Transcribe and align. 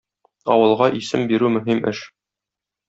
Авылга 0.53 0.89
исем 1.01 1.29
бирү 1.33 1.55
мөһим 1.59 1.87
эш. 1.95 2.05